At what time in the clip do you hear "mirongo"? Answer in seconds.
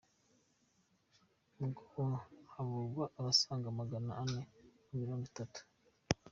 4.99-5.23